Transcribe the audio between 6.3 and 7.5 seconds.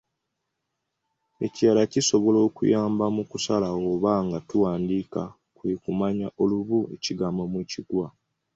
olubu ekigambo